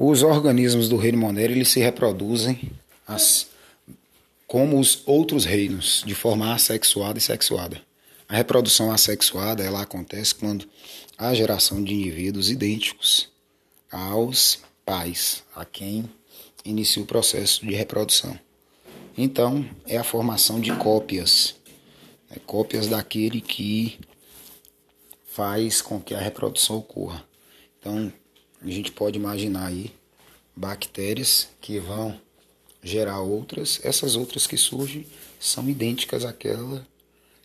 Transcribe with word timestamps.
Os 0.00 0.22
organismos 0.22 0.88
do 0.88 0.96
reino 0.96 1.18
Monero 1.18 1.52
eles 1.52 1.70
se 1.70 1.80
reproduzem 1.80 2.70
as, 3.04 3.48
como 4.46 4.78
os 4.78 5.02
outros 5.04 5.44
reinos, 5.44 6.04
de 6.06 6.14
forma 6.14 6.54
assexuada 6.54 7.18
e 7.18 7.20
sexuada. 7.20 7.82
A 8.28 8.36
reprodução 8.36 8.92
assexuada 8.92 9.64
ela 9.64 9.82
acontece 9.82 10.36
quando 10.36 10.68
há 11.18 11.34
geração 11.34 11.82
de 11.82 11.94
indivíduos 11.94 12.48
idênticos 12.48 13.28
aos 13.90 14.60
pais, 14.86 15.42
a 15.52 15.64
quem 15.64 16.08
inicia 16.64 17.02
o 17.02 17.06
processo 17.06 17.66
de 17.66 17.74
reprodução. 17.74 18.38
Então, 19.16 19.68
é 19.84 19.96
a 19.96 20.04
formação 20.04 20.60
de 20.60 20.72
cópias, 20.76 21.56
né, 22.30 22.36
cópias 22.46 22.86
daquele 22.86 23.40
que 23.40 23.98
faz 25.26 25.82
com 25.82 26.00
que 26.00 26.14
a 26.14 26.20
reprodução 26.20 26.76
ocorra. 26.76 27.24
Então, 27.80 28.12
a 28.62 28.68
gente 28.68 28.90
pode 28.92 29.18
imaginar 29.18 29.66
aí 29.66 29.92
bactérias 30.54 31.48
que 31.60 31.78
vão 31.78 32.20
gerar 32.82 33.20
outras, 33.20 33.80
essas 33.82 34.16
outras 34.16 34.46
que 34.46 34.56
surgem 34.56 35.06
são 35.38 35.68
idênticas 35.68 36.24
àquela 36.24 36.86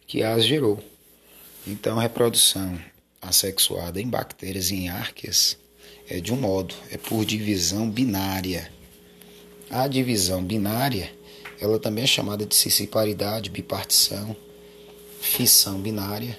que 0.08 0.24
as 0.24 0.46
gerou. 0.46 0.84
Então, 1.66 2.00
a 2.00 2.02
reprodução 2.02 2.80
assexuada 3.22 4.02
em 4.02 4.08
bactérias 4.08 4.70
e 4.72 4.76
em 4.76 4.90
árqueas 4.90 5.58
é 6.10 6.20
de 6.20 6.34
um 6.34 6.36
modo, 6.36 6.76
é 6.92 6.98
por 6.98 7.26
divisão 7.26 7.90
binária. 7.90 8.72
A 9.70 9.88
divisão 9.88 10.44
binária, 10.44 11.12
ela 11.60 11.80
também 11.80 12.04
é 12.04 12.08
chamada 12.08 12.46
de 12.46 12.56
cisciparidade, 12.56 13.50
bipartição, 13.50 14.36
fissão 15.22 15.80
binária, 15.80 16.38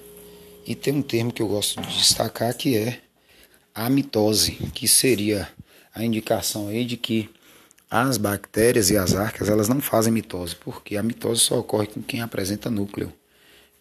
e 0.67 0.75
tem 0.75 0.95
um 0.95 1.03
termo 1.03 1.33
que 1.33 1.43
eu 1.43 1.49
gosto 1.49 1.81
de 1.81 1.99
destacar 1.99 2.55
que 2.57 2.77
é 2.77 3.01
a 3.75 3.91
mitose, 3.91 4.53
que 4.73 4.87
seria 4.87 5.49
a 5.95 6.05
indicação 6.05 6.69
aí 6.69 6.85
de 6.85 6.97
que 6.97 7.29
as 7.91 8.17
bactérias 8.17 8.91
e 8.91 8.97
as 8.97 9.15
arcas 9.15 9.49
elas 9.49 9.69
não 9.69 9.81
fazem 9.81 10.13
mitose, 10.13 10.57
porque 10.57 10.97
a 10.97 11.03
mitose 11.03 11.41
só 11.41 11.59
ocorre 11.59 11.87
com 11.87 12.03
quem 12.03 12.21
apresenta 12.21 12.71
núcleo. 12.71 13.13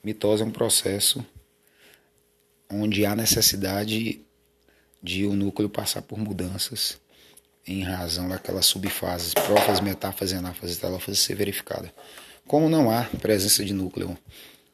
Mitose 0.03 0.44
é 0.44 0.45
um 0.45 0.52
processo 0.52 1.26
onde 2.70 3.06
há 3.06 3.16
necessidade 3.16 4.22
de 5.02 5.26
o 5.26 5.34
núcleo 5.34 5.70
passar 5.70 6.02
por 6.02 6.18
mudanças 6.18 6.98
em 7.66 7.81
razão 7.84 8.28
daquelas 8.28 8.66
subfases, 8.66 9.34
prófases, 9.34 9.80
metáfases, 9.80 10.38
anáfases 10.38 10.78
e 10.78 10.80
telófases 10.80 11.22
ser 11.22 11.36
verificada. 11.36 11.94
Como 12.46 12.70
não 12.70 12.92
há 12.92 13.03
presença 13.22 13.64
de 13.64 13.73
núcleo 13.73 14.18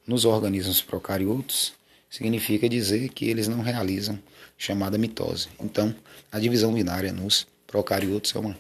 nos 0.08 0.26
organismos 0.26 0.82
procariotos, 0.82 1.74
significa 2.10 2.68
dizer 2.68 3.10
que 3.10 3.30
eles 3.30 3.48
não 3.48 3.62
realizam 3.62 4.20
chamada 4.58 4.98
mitose. 4.98 5.48
Então, 5.60 5.94
a 6.32 6.40
divisão 6.40 6.74
binária 6.74 7.14
nos 7.14 7.48
procariotos 7.68 8.36
é 8.36 8.40
uma 8.40 8.58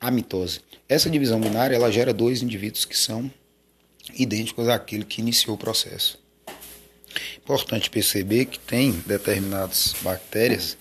amitose. 0.00 0.60
Essa 0.88 1.08
divisão 1.08 1.40
binária 1.40 1.74
ela 1.74 1.90
gera 1.90 2.12
dois 2.12 2.42
indivíduos 2.42 2.84
que 2.84 2.96
são 2.96 3.30
idênticos 4.14 4.68
àquele 4.68 5.04
que 5.04 5.20
iniciou 5.20 5.56
o 5.56 5.58
processo. 5.58 6.18
Importante 7.36 7.90
perceber 7.90 8.46
que 8.46 8.58
tem 8.58 8.92
determinadas 9.06 9.94
bactérias 10.02 10.76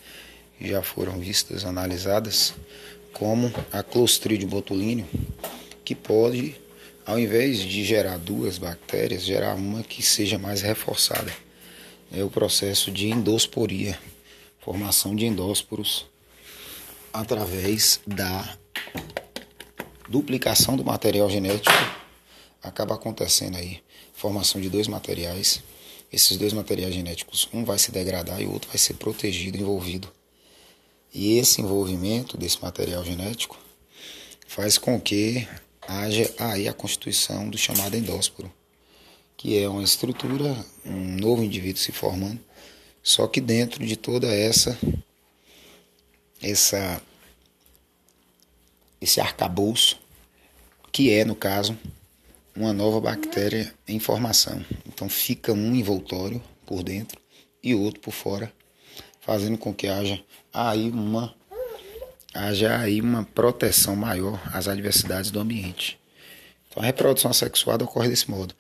que 0.58 0.70
já 0.70 0.82
foram 0.82 1.20
vistas, 1.20 1.66
analisadas, 1.66 2.54
como 3.14 3.52
a 3.72 3.82
Clostridium 3.82 4.48
botulinum, 4.48 5.06
que 5.84 5.96
pode, 5.96 6.56
ao 7.06 7.20
invés 7.20 7.60
de 7.60 7.84
gerar 7.84 8.18
duas 8.18 8.58
bactérias, 8.58 9.24
gerar 9.24 9.56
uma 9.56 9.84
que 9.84 10.04
seja 10.04 10.38
mais 10.38 10.62
reforçada. 10.62 11.32
É 12.14 12.24
o 12.26 12.30
processo 12.30 12.92
de 12.92 13.08
endosporia, 13.08 13.98
formação 14.60 15.16
de 15.16 15.26
endósporos 15.26 16.06
através 17.14 18.02
da 18.06 18.58
duplicação 20.10 20.76
do 20.76 20.84
material 20.84 21.30
genético. 21.30 21.72
Acaba 22.62 22.96
acontecendo 22.96 23.56
aí 23.56 23.82
formação 24.14 24.60
de 24.60 24.70
dois 24.70 24.90
materiais. 24.90 25.64
Esses 26.12 26.36
dois 26.36 26.52
materiais 26.52 26.94
genéticos, 26.94 27.48
um 27.54 27.64
vai 27.64 27.80
se 27.80 27.94
degradar 27.94 28.42
e 28.42 28.46
o 28.46 28.52
outro 28.52 28.68
vai 28.68 28.78
ser 28.78 28.96
protegido, 28.96 29.58
envolvido. 29.58 30.12
E 31.14 31.38
esse 31.38 31.62
envolvimento 31.62 32.38
desse 32.38 32.62
material 32.62 33.06
genético 33.06 33.58
faz 34.46 34.78
com 34.78 35.00
que 35.00 35.48
haja 35.88 36.30
aí 36.38 36.68
a 36.68 36.74
constituição 36.74 37.50
do 37.50 37.58
chamado 37.58 37.96
endósporo, 37.96 38.52
que 39.42 39.58
é 39.58 39.68
uma 39.68 39.82
estrutura, 39.82 40.56
um 40.86 41.18
novo 41.18 41.44
indivíduo 41.44 41.82
se 41.82 41.92
formando 41.92 42.40
só 43.02 43.28
que 43.28 43.42
dentro 43.42 43.84
de 43.84 43.96
toda 43.96 44.28
essa 44.28 44.78
essa 46.40 47.02
esse 49.02 49.20
arcabouço 49.20 50.00
que 50.92 51.12
é 51.12 51.26
no 51.26 51.36
caso 51.36 51.76
uma 52.56 52.72
nova 52.72 53.02
bactéria 53.02 53.74
em 53.88 54.00
formação. 54.00 54.64
Então 54.86 55.10
fica 55.10 55.52
um 55.52 55.74
envoltório 55.74 56.40
por 56.64 56.84
dentro 56.84 57.20
e 57.64 57.74
outro 57.74 58.00
por 58.00 58.12
fora, 58.12 58.54
fazendo 59.22 59.58
com 59.58 59.74
que 59.74 59.88
haja 59.88 60.24
aí 60.54 60.92
uma 60.92 61.34
haja 62.32 62.78
aí 62.78 63.02
uma 63.02 63.24
proteção 63.24 63.96
maior 63.96 64.40
às 64.54 64.68
adversidades 64.68 65.32
do 65.32 65.40
ambiente. 65.40 66.00
Então 66.70 66.84
a 66.84 66.86
reprodução 66.86 67.34
sexuada 67.34 67.86
ocorre 67.86 68.10
desse 68.10 68.30
modo. 68.30 68.54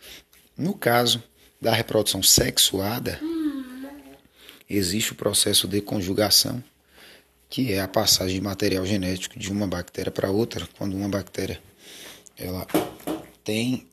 No 0.57 0.73
caso 0.73 1.23
da 1.59 1.73
reprodução 1.73 2.21
sexuada, 2.21 3.19
existe 4.69 5.11
o 5.11 5.15
processo 5.15 5.67
de 5.67 5.81
conjugação, 5.81 6.63
que 7.49 7.73
é 7.73 7.81
a 7.81 7.87
passagem 7.87 8.35
de 8.35 8.41
material 8.41 8.85
genético 8.85 9.37
de 9.37 9.51
uma 9.51 9.67
bactéria 9.67 10.11
para 10.11 10.31
outra, 10.31 10.67
quando 10.77 10.95
uma 10.95 11.09
bactéria 11.09 11.61
ela 12.37 12.65
tem 13.43 13.87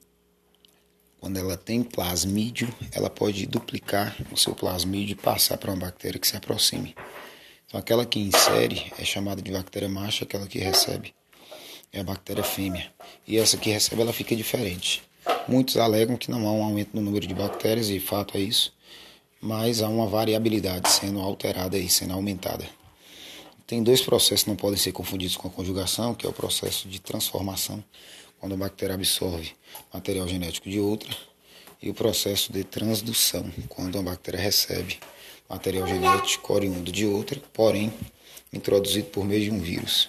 quando 1.21 1.37
ela 1.37 1.57
tem 1.57 1.83
plasmídio, 1.83 2.73
ela 2.93 3.11
pode 3.11 3.45
duplicar 3.45 4.17
o 4.31 4.37
seu 4.37 4.55
plasmídio 4.55 5.15
e 5.15 5.17
passar 5.17 5.59
para 5.59 5.73
uma 5.73 5.87
bactéria 5.87 6.19
que 6.19 6.29
se 6.29 6.37
aproxime. 6.37 6.95
Então, 7.67 7.81
aquela 7.81 8.07
que 8.07 8.21
insere 8.21 8.93
é 8.97 9.05
chamada 9.05 9.43
de 9.43 9.51
bactéria 9.51 9.89
macho, 9.89 10.23
aquela 10.23 10.47
que 10.47 10.61
recebe 10.61 11.13
é 11.93 12.01
a 12.01 12.05
bactéria 12.05 12.45
fêmea. 12.45 12.93
E 13.27 13.37
essa 13.37 13.57
que 13.57 13.71
recebe, 13.71 14.03
ela 14.03 14.13
fica 14.13 14.37
diferente. 14.37 15.03
Muitos 15.49 15.77
alegam 15.79 16.17
que 16.17 16.31
não 16.31 16.47
há 16.47 16.53
um 16.53 16.63
aumento 16.63 16.91
no 16.93 17.01
número 17.01 17.27
de 17.27 17.35
bactérias, 17.35 17.89
e 17.89 17.99
fato 17.99 18.37
é 18.37 18.41
isso 18.41 18.77
mas 19.41 19.83
há 19.83 19.89
uma 19.89 20.07
variabilidade 20.07 20.91
sendo 20.91 21.21
alterada 21.21 21.79
e 21.79 21.89
sendo 21.89 22.15
aumentada. 22.15 22.69
Tem 23.67 23.83
dois 23.83 24.01
processos 24.01 24.45
que 24.45 24.51
não 24.51 24.57
podem 24.57 24.79
ser 24.79 24.93
confundidos 24.93 25.37
com 25.37 25.49
a 25.49 25.51
conjugação, 25.51 26.15
que 26.15 26.27
é 26.27 26.29
o 26.29 26.33
processo 26.33 26.89
de 26.89 26.99
transformação, 27.01 27.85
quando 28.41 28.55
a 28.55 28.57
bactéria 28.57 28.95
absorve 28.95 29.53
material 29.93 30.27
genético 30.27 30.69
de 30.69 30.81
outra, 30.81 31.15
e 31.81 31.91
o 31.91 31.95
processo 31.95 32.53
de 32.53 32.65
transdução, 32.65 33.49
quando 33.69 33.99
a 33.99 34.03
bactéria 34.03 34.41
recebe 34.41 34.99
material 35.49 35.87
genético 35.87 36.53
oriundo 36.53 36.91
de 36.91 37.07
outra, 37.07 37.41
porém 37.53 37.93
introduzido 38.53 39.09
por 39.11 39.25
meio 39.25 39.45
de 39.45 39.51
um 39.51 39.61
vírus. 39.61 40.09